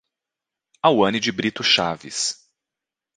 Auane 0.81 1.19
de 1.19 1.31
Brito 1.31 1.61
Chaves 1.61 2.49